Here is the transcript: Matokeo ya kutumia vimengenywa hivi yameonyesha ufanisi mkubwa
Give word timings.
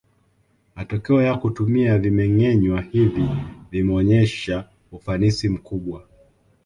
Matokeo 0.75 1.21
ya 1.21 1.35
kutumia 1.37 1.97
vimengenywa 1.97 2.81
hivi 2.81 3.29
yameonyesha 3.71 4.67
ufanisi 4.91 5.49
mkubwa 5.49 6.07